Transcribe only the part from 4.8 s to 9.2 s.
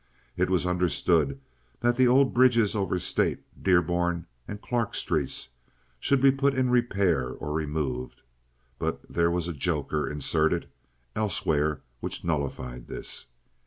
streets should be put in repair or removed; but